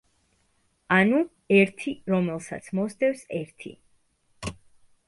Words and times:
ანუ, 0.95 1.19
ერთი 1.57 1.93
რომელსაც 2.15 2.73
მოსდევს 2.81 3.23
ერთი. 3.43 3.77